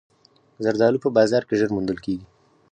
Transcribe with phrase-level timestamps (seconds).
[0.63, 2.25] زردالو په بازار کې ژر موندل کېږي.